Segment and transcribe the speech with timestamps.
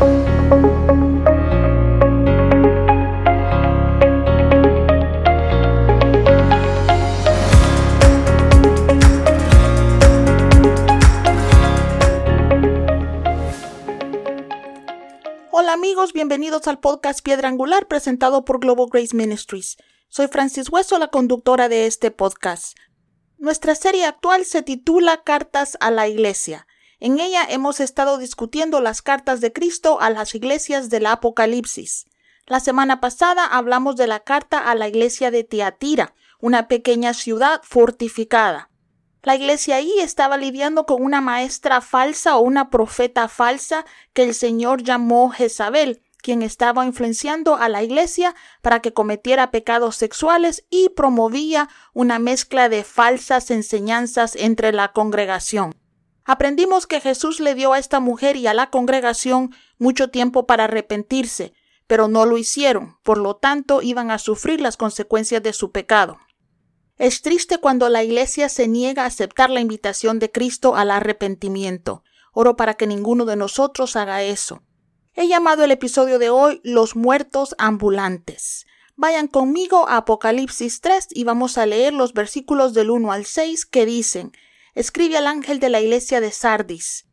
[0.00, 0.08] Hola
[15.74, 19.76] amigos, bienvenidos al podcast Piedra Angular presentado por Global Grace Ministries.
[20.08, 22.74] Soy Francis Hueso, la conductora de este podcast.
[23.36, 26.66] Nuestra serie actual se titula Cartas a la Iglesia.
[27.00, 32.06] En ella hemos estado discutiendo las cartas de Cristo a las iglesias del Apocalipsis.
[32.46, 37.62] La semana pasada hablamos de la carta a la iglesia de Tiatira, una pequeña ciudad
[37.64, 38.68] fortificada.
[39.22, 44.34] La iglesia ahí estaba lidiando con una maestra falsa o una profeta falsa que el
[44.34, 50.90] Señor llamó Jezabel, quien estaba influenciando a la iglesia para que cometiera pecados sexuales y
[50.90, 55.79] promovía una mezcla de falsas enseñanzas entre la congregación.
[56.30, 60.62] Aprendimos que Jesús le dio a esta mujer y a la congregación mucho tiempo para
[60.62, 61.54] arrepentirse,
[61.88, 66.18] pero no lo hicieron, por lo tanto iban a sufrir las consecuencias de su pecado.
[66.98, 72.04] Es triste cuando la Iglesia se niega a aceptar la invitación de Cristo al arrepentimiento.
[72.32, 74.62] Oro para que ninguno de nosotros haga eso.
[75.14, 78.66] He llamado el episodio de hoy Los muertos ambulantes.
[78.94, 83.66] Vayan conmigo a Apocalipsis 3 y vamos a leer los versículos del 1 al 6
[83.66, 84.30] que dicen,
[84.74, 87.06] Escribe al ángel de la iglesia de Sardis.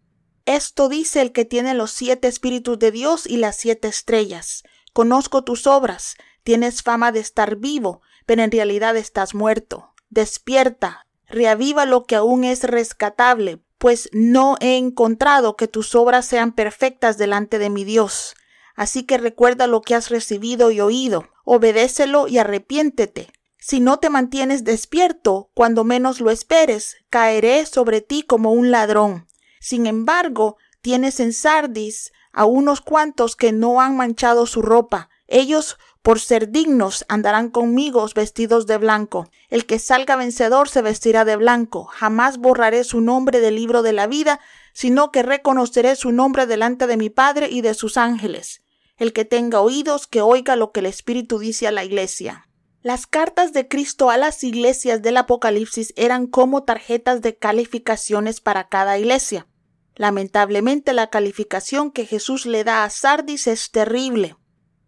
[0.46, 4.64] Esto dice el que tiene los siete espíritus de Dios y las siete estrellas.
[4.94, 9.94] Conozco tus obras, tienes fama de estar vivo, pero en realidad estás muerto.
[10.10, 16.54] Despierta, reaviva lo que aún es rescatable, pues no he encontrado que tus obras sean
[16.54, 18.36] perfectas delante de mi Dios.
[18.76, 23.32] Así que recuerda lo que has recibido y oído, obedécelo y arrepiéntete.
[23.70, 29.28] Si no te mantienes despierto, cuando menos lo esperes, caeré sobre ti como un ladrón.
[29.60, 35.10] Sin embargo, tienes en Sardis a unos cuantos que no han manchado su ropa.
[35.28, 39.30] Ellos por ser dignos andarán conmigo vestidos de blanco.
[39.50, 41.84] El que salga vencedor se vestirá de blanco.
[41.88, 44.40] Jamás borraré su nombre del libro de la vida,
[44.72, 48.62] sino que reconoceré su nombre delante de mi Padre y de sus ángeles.
[48.96, 52.48] El que tenga oídos, que oiga lo que el Espíritu dice a la iglesia.
[52.84, 58.70] Las cartas de Cristo a las iglesias del Apocalipsis eran como tarjetas de calificaciones para
[58.70, 59.48] cada iglesia.
[59.96, 64.36] Lamentablemente la calificación que Jesús le da a Sardis es terrible.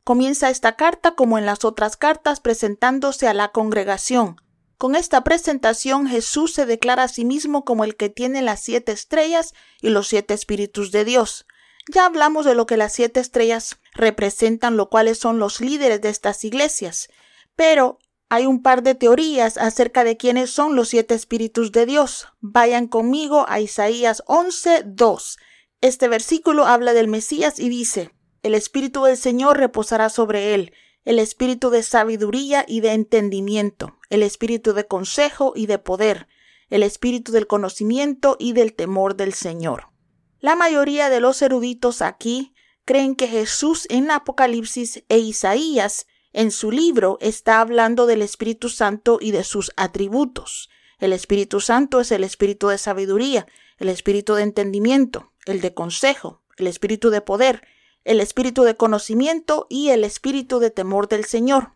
[0.04, 4.38] Comienza esta carta como en las otras cartas presentándose a la congregación.
[4.78, 8.92] Con esta presentación Jesús se declara a sí mismo como el que tiene las siete
[8.92, 11.48] estrellas y los siete espíritus de Dios.
[11.92, 16.10] Ya hablamos de lo que las siete estrellas representan, lo cuales son los líderes de
[16.10, 17.10] estas iglesias.
[17.60, 18.00] Pero
[18.30, 22.30] hay un par de teorías acerca de quiénes son los siete espíritus de Dios.
[22.40, 25.38] Vayan conmigo a Isaías 11, 2.
[25.82, 28.12] Este versículo habla del Mesías y dice,
[28.44, 30.72] el Espíritu del Señor reposará sobre él,
[31.04, 36.30] el Espíritu de sabiduría y de entendimiento, el Espíritu de consejo y de poder,
[36.70, 39.90] el Espíritu del conocimiento y del temor del Señor.
[40.40, 42.54] La mayoría de los eruditos aquí
[42.86, 49.18] creen que Jesús en Apocalipsis e Isaías en su libro está hablando del Espíritu Santo
[49.22, 50.70] y de sus atributos.
[51.00, 53.48] El Espíritu Santo es el Espíritu de sabiduría,
[53.78, 57.64] el Espíritu de entendimiento, el de consejo, el Espíritu de poder,
[58.04, 61.74] el espíritu de conocimiento y el espíritu de temor del Señor.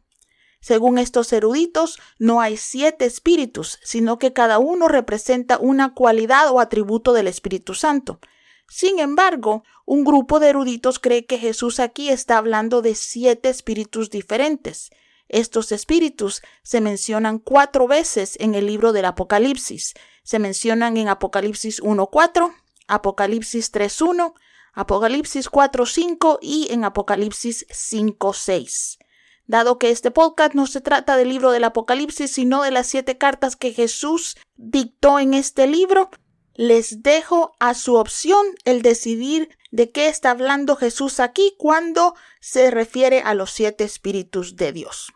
[0.62, 6.62] Según estos eruditos, no hay siete espíritus, sino que cada uno representa una cualidad o
[6.62, 8.20] atributo del Espíritu Santo.
[8.68, 14.10] Sin embargo, un grupo de eruditos cree que Jesús aquí está hablando de siete espíritus
[14.10, 14.90] diferentes.
[15.30, 19.94] Estos espíritus se mencionan cuatro veces en el libro del Apocalipsis.
[20.24, 22.54] Se mencionan en Apocalipsis 1.4,
[22.88, 24.34] Apocalipsis 3.1,
[24.74, 28.98] Apocalipsis 4.5 y en Apocalipsis 5.6.
[29.46, 33.18] Dado que este podcast no se trata del libro del Apocalipsis, sino de las siete
[33.18, 36.10] cartas que Jesús dictó en este libro,
[36.56, 42.70] les dejo a su opción el decidir de qué está hablando Jesús aquí cuando se
[42.72, 45.14] refiere a los siete espíritus de Dios.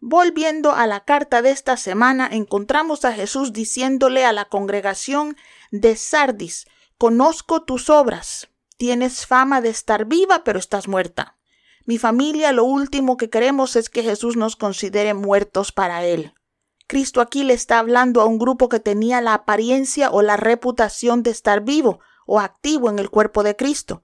[0.00, 5.36] Volviendo a la carta de esta semana, encontramos a Jesús diciéndole a la congregación
[5.70, 6.66] de Sardis,
[6.96, 8.50] conozco tus obras,
[8.80, 11.36] Tienes fama de estar viva, pero estás muerta.
[11.84, 16.32] Mi familia lo último que queremos es que Jesús nos considere muertos para Él.
[16.90, 21.22] Cristo aquí le está hablando a un grupo que tenía la apariencia o la reputación
[21.22, 24.02] de estar vivo o activo en el cuerpo de Cristo.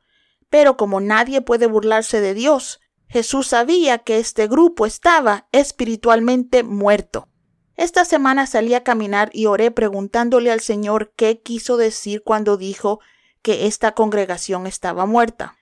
[0.50, 7.29] Pero como nadie puede burlarse de Dios, Jesús sabía que este grupo estaba espiritualmente muerto.
[7.75, 13.00] Esta semana salí a caminar y oré preguntándole al Señor qué quiso decir cuando dijo
[13.43, 15.56] que esta congregación estaba muerta.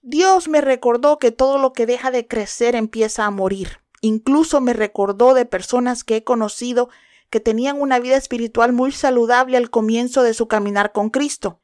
[0.00, 3.80] Dios me recordó que todo lo que deja de crecer empieza a morir.
[4.00, 6.88] Incluso me recordó de personas que he conocido
[7.30, 11.60] que tenían una vida espiritual muy saludable al comienzo de su caminar con Cristo.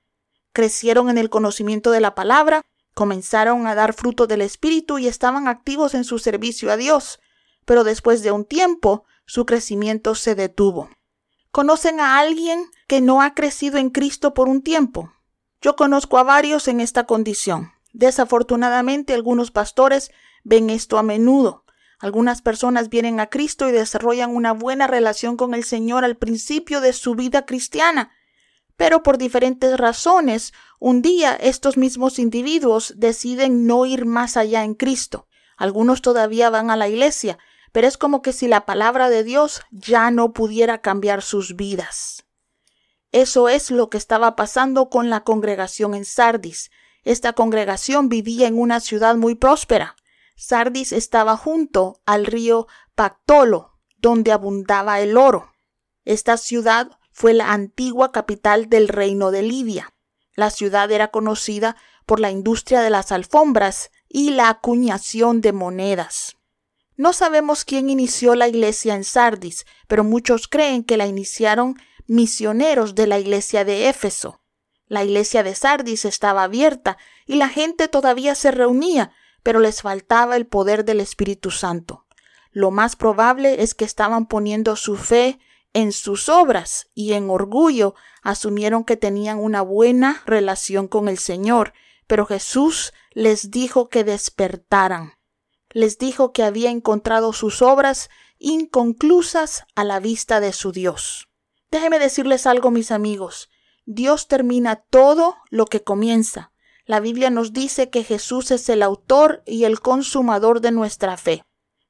[0.53, 2.63] Crecieron en el conocimiento de la palabra,
[2.95, 7.21] comenzaron a dar fruto del Espíritu y estaban activos en su servicio a Dios,
[7.65, 10.91] pero después de un tiempo su crecimiento se detuvo.
[11.51, 15.13] ¿Conocen a alguien que no ha crecido en Cristo por un tiempo?
[15.61, 17.73] Yo conozco a varios en esta condición.
[17.93, 20.11] Desafortunadamente algunos pastores
[20.43, 21.64] ven esto a menudo.
[22.05, 26.83] Algunas personas vienen a Cristo y desarrollan una buena relación con el Señor al principio
[26.83, 28.13] de su vida cristiana,
[28.77, 34.75] pero por diferentes razones, un día estos mismos individuos deciden no ir más allá en
[34.75, 35.29] Cristo.
[35.57, 37.39] Algunos todavía van a la iglesia,
[37.73, 42.27] pero es como que si la palabra de Dios ya no pudiera cambiar sus vidas.
[43.13, 46.71] Eso es lo que estaba pasando con la congregación en Sardis.
[47.03, 49.97] Esta congregación vivía en una ciudad muy próspera.
[50.37, 55.53] Sardis estaba junto al río Pactolo, donde abundaba el oro.
[56.05, 59.95] Esta ciudad fue la antigua capital del reino de Lidia.
[60.35, 61.77] La ciudad era conocida
[62.07, 66.37] por la industria de las alfombras y la acuñación de monedas.
[66.97, 71.77] No sabemos quién inició la iglesia en Sardis, pero muchos creen que la iniciaron
[72.07, 74.41] misioneros de la iglesia de Éfeso.
[74.87, 79.13] La iglesia de Sardis estaba abierta y la gente todavía se reunía,
[79.45, 82.07] pero les faltaba el poder del Espíritu Santo.
[82.51, 85.39] Lo más probable es que estaban poniendo su fe
[85.75, 91.75] en sus obras y en orgullo asumieron que tenían una buena relación con el Señor,
[92.07, 95.13] pero Jesús les dijo que despertaran.
[95.71, 98.09] Les dijo que había encontrado sus obras
[98.39, 101.29] inconclusas a la vista de su Dios.
[101.71, 103.51] Déjeme decirles algo, mis amigos.
[103.85, 106.53] Dios termina todo lo que comienza.
[106.87, 111.43] La Biblia nos dice que Jesús es el autor y el consumador de nuestra fe.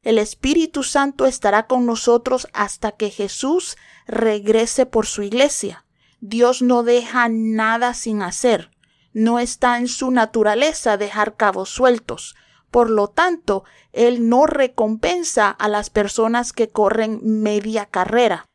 [0.02, 3.76] El Espíritu Santo estará con nosotros hasta que Jesús
[4.06, 5.84] regrese por su iglesia.
[6.20, 8.70] Dios no deja nada sin hacer.
[9.12, 12.36] No está en su naturaleza dejar cabos sueltos.
[12.70, 18.46] Por lo tanto, Él no recompensa a las personas que corren media carrera.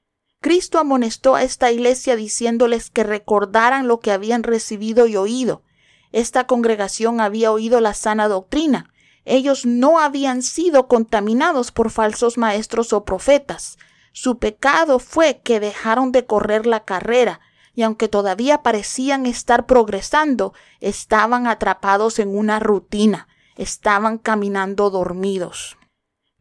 [0.41, 5.63] Cristo amonestó a esta iglesia diciéndoles que recordaran lo que habían recibido y oído,
[6.11, 8.91] esta congregación había oído la sana doctrina.
[9.25, 13.77] Ellos no habían sido contaminados por falsos maestros o profetas.
[14.11, 17.41] Su pecado fue que dejaron de correr la carrera,
[17.75, 25.77] y aunque todavía parecían estar progresando, estaban atrapados en una rutina, estaban caminando dormidos.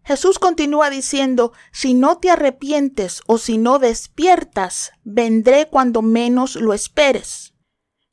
[0.03, 6.73] Jesús continúa diciendo, si no te arrepientes o si no despiertas, vendré cuando menos lo
[6.73, 7.53] esperes.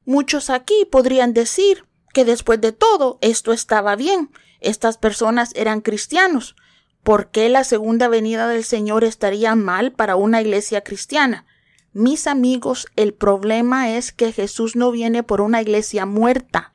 [0.06, 4.32] Muchos aquí podrían decir que después de todo esto estaba bien,
[4.62, 6.56] estas personas eran cristianos.
[7.04, 11.46] ¿Por qué la segunda venida del Señor estaría mal para una iglesia cristiana?
[11.92, 16.74] Mis amigos, el problema es que Jesús no viene por una iglesia muerta.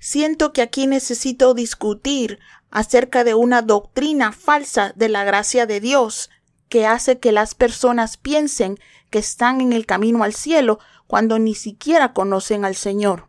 [0.00, 2.38] Siento que aquí necesito discutir
[2.70, 6.30] acerca de una doctrina falsa de la gracia de Dios
[6.68, 8.78] que hace que las personas piensen
[9.10, 13.28] que están en el camino al cielo cuando ni siquiera conocen al Señor.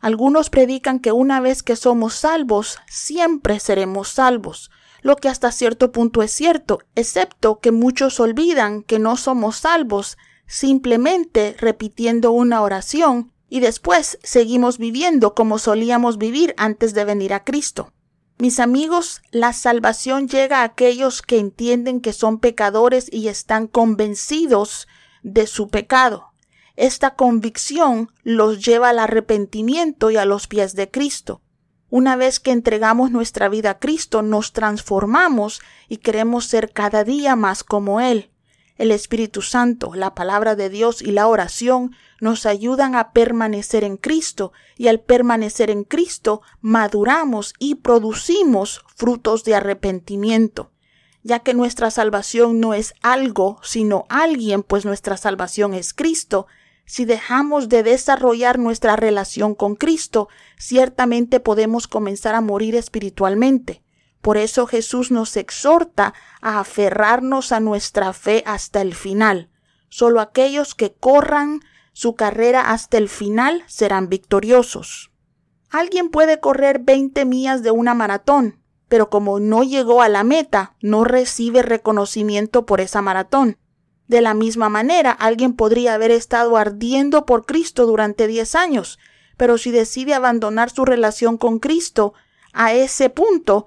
[0.00, 4.70] Algunos predican que una vez que somos salvos, siempre seremos salvos,
[5.02, 10.18] lo que hasta cierto punto es cierto, excepto que muchos olvidan que no somos salvos
[10.46, 17.44] simplemente repitiendo una oración y después seguimos viviendo como solíamos vivir antes de venir a
[17.44, 17.92] Cristo.
[18.38, 24.86] Mis amigos, la salvación llega a aquellos que entienden que son pecadores y están convencidos
[25.32, 26.32] de su pecado.
[26.76, 31.40] Esta convicción los lleva al arrepentimiento y a los pies de Cristo.
[31.90, 37.34] Una vez que entregamos nuestra vida a Cristo, nos transformamos y queremos ser cada día
[37.34, 38.30] más como Él.
[38.76, 43.96] El Espíritu Santo, la palabra de Dios y la oración nos ayudan a permanecer en
[43.96, 50.70] Cristo y al permanecer en Cristo maduramos y producimos frutos de arrepentimiento.
[51.22, 56.46] Ya que nuestra salvación no es algo, sino alguien, pues nuestra salvación es Cristo,
[56.88, 63.82] si dejamos de desarrollar nuestra relación con Cristo, ciertamente podemos comenzar a morir espiritualmente.
[64.22, 69.50] Por eso Jesús nos exhorta a aferrarnos a nuestra fe hasta el final.
[69.90, 71.60] Solo aquellos que corran
[71.92, 75.10] su carrera hasta el final serán victoriosos.
[75.68, 80.74] Alguien puede correr 20 millas de una maratón, pero como no llegó a la meta,
[80.80, 83.58] no recibe reconocimiento por esa maratón.
[84.06, 88.98] De la misma manera, alguien podría haber estado ardiendo por Cristo durante diez años,
[89.36, 92.14] pero si decide abandonar su relación con Cristo,
[92.52, 93.66] a ese punto,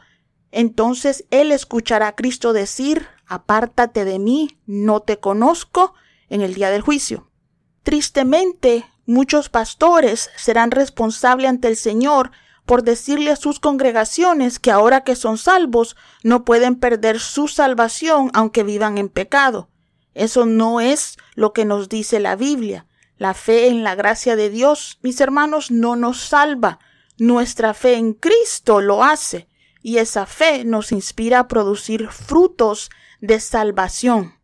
[0.51, 5.93] entonces él escuchará a Cristo decir, apártate de mí, no te conozco,
[6.29, 7.29] en el día del juicio.
[7.83, 12.31] Tristemente, muchos pastores serán responsables ante el Señor
[12.65, 18.31] por decirle a sus congregaciones que ahora que son salvos no pueden perder su salvación
[18.33, 19.69] aunque vivan en pecado.
[20.13, 22.85] Eso no es lo que nos dice la Biblia.
[23.17, 26.79] La fe en la gracia de Dios, mis hermanos, no nos salva.
[27.17, 29.47] Nuestra fe en Cristo lo hace
[29.81, 32.89] y esa fe nos inspira a producir frutos
[33.19, 34.40] de salvación.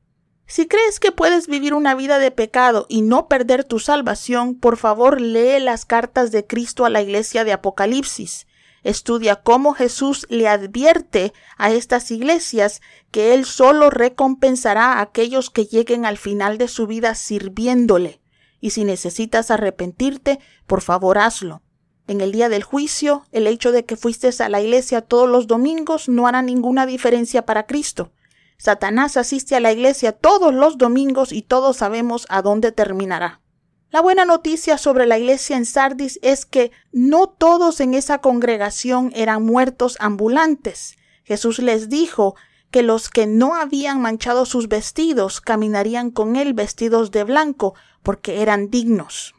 [0.49, 4.77] Si crees que puedes vivir una vida de pecado y no perder tu salvación, por
[4.77, 8.47] favor lee las cartas de Cristo a la iglesia de Apocalipsis.
[8.81, 15.65] Estudia cómo Jesús le advierte a estas iglesias que Él solo recompensará a aquellos que
[15.65, 18.21] lleguen al final de su vida sirviéndole.
[18.61, 21.61] Y si necesitas arrepentirte, por favor hazlo.
[22.07, 25.47] En el día del juicio, el hecho de que fuiste a la iglesia todos los
[25.47, 28.13] domingos no hará ninguna diferencia para Cristo.
[28.57, 33.41] Satanás asiste a la iglesia todos los domingos y todos sabemos a dónde terminará.
[33.89, 39.11] La buena noticia sobre la iglesia en Sardis es que no todos en esa congregación
[39.15, 40.97] eran muertos ambulantes.
[41.23, 42.35] Jesús les dijo
[42.69, 48.41] que los que no habían manchado sus vestidos caminarían con él vestidos de blanco, porque
[48.41, 49.35] eran dignos.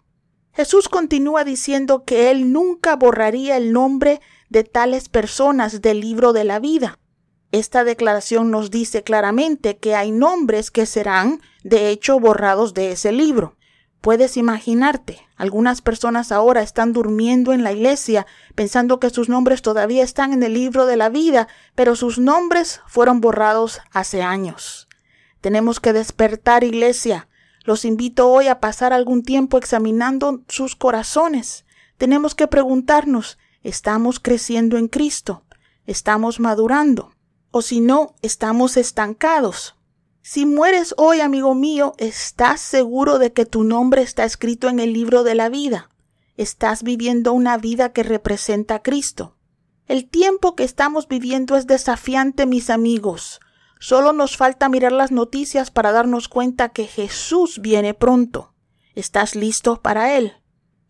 [0.52, 6.44] Jesús continúa diciendo que él nunca borraría el nombre de tales personas del libro de
[6.44, 6.98] la vida.
[7.50, 13.10] Esta declaración nos dice claramente que hay nombres que serán, de hecho, borrados de ese
[13.10, 13.56] libro.
[14.02, 20.04] Puedes imaginarte, algunas personas ahora están durmiendo en la iglesia pensando que sus nombres todavía
[20.04, 24.86] están en el libro de la vida, pero sus nombres fueron borrados hace años.
[25.40, 27.28] Tenemos que despertar, iglesia.
[27.64, 31.64] Los invito hoy a pasar algún tiempo examinando sus corazones.
[31.96, 35.44] Tenemos que preguntarnos, ¿estamos creciendo en Cristo?
[35.86, 37.14] ¿Estamos madurando?
[37.50, 39.76] O si no, estamos estancados.
[40.22, 44.92] Si mueres hoy, amigo mío, ¿estás seguro de que tu nombre está escrito en el
[44.92, 45.88] libro de la vida?
[46.36, 49.36] ¿Estás viviendo una vida que representa a Cristo?
[49.86, 53.40] El tiempo que estamos viviendo es desafiante, mis amigos.
[53.80, 58.52] Solo nos falta mirar las noticias para darnos cuenta que Jesús viene pronto.
[58.94, 60.34] ¿Estás listo para Él?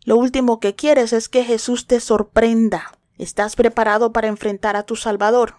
[0.05, 2.99] Lo último que quieres es que Jesús te sorprenda.
[3.19, 5.57] ¿Estás preparado para enfrentar a tu Salvador?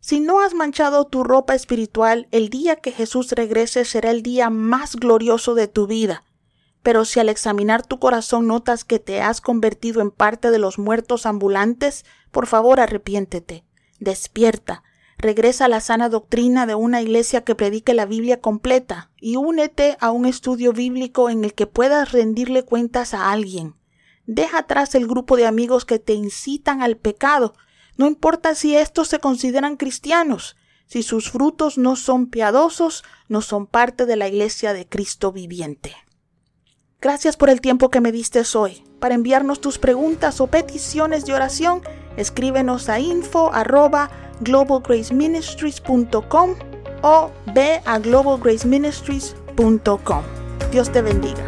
[0.00, 4.50] Si no has manchado tu ropa espiritual, el día que Jesús regrese será el día
[4.50, 6.24] más glorioso de tu vida.
[6.82, 10.78] Pero si al examinar tu corazón notas que te has convertido en parte de los
[10.78, 13.64] muertos ambulantes, por favor arrepiéntete,
[13.98, 14.84] despierta,
[15.18, 19.96] regresa a la sana doctrina de una iglesia que predique la Biblia completa y únete
[20.00, 23.74] a un estudio bíblico en el que puedas rendirle cuentas a alguien.
[24.26, 27.54] Deja atrás el grupo de amigos que te incitan al pecado
[27.96, 33.66] no importa si estos se consideran cristianos, si sus frutos no son piadosos, no son
[33.66, 35.96] parte de la iglesia de Cristo viviente.
[37.00, 38.84] Gracias por el tiempo que me diste hoy.
[39.00, 41.82] Para enviarnos tus preguntas o peticiones de oración,
[42.16, 43.50] escríbenos a info
[47.02, 50.22] o ve a globalgraceministries.com.
[50.70, 51.44] Dios te bendiga.